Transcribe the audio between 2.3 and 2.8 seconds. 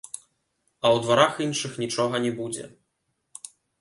будзе.